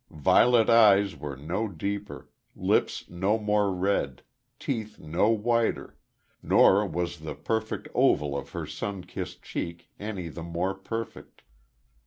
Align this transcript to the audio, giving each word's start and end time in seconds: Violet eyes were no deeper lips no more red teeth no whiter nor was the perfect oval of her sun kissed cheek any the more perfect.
Violet 0.09 0.67
eyes 0.67 1.15
were 1.15 1.35
no 1.35 1.67
deeper 1.67 2.27
lips 2.55 3.07
no 3.07 3.37
more 3.37 3.71
red 3.71 4.23
teeth 4.57 4.97
no 4.97 5.29
whiter 5.29 5.95
nor 6.41 6.87
was 6.87 7.19
the 7.19 7.35
perfect 7.35 7.87
oval 7.93 8.35
of 8.35 8.49
her 8.53 8.65
sun 8.65 9.03
kissed 9.03 9.43
cheek 9.43 9.91
any 9.99 10.27
the 10.27 10.41
more 10.41 10.73
perfect. 10.73 11.43